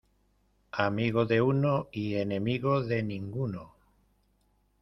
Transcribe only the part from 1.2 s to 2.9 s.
de uno, y enemigo